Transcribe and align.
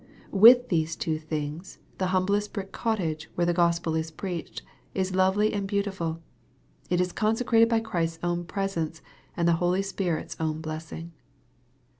With 0.31 0.69
these 0.69 0.95
two 0.95 1.19
things, 1.19 1.77
the 1.99 2.07
humblest 2.07 2.53
brick 2.53 2.71
cot 2.71 2.97
tage 2.97 3.29
where 3.35 3.45
the 3.45 3.53
Gospel 3.53 3.93
is 3.95 4.09
preached, 4.09 4.63
is 4.95 5.13
lovely 5.13 5.53
and 5.53 5.69
beauti 5.69 5.93
ful. 5.93 6.23
It 6.89 6.99
is 6.99 7.11
consecrated 7.11 7.69
by 7.69 7.81
Christ's 7.81 8.17
own 8.23 8.45
presence 8.45 9.03
and 9.37 9.47
the 9.47 9.57
Holy 9.61 9.83
Spirit's 9.83 10.35
own 10.39 10.59
blessing. 10.59 11.11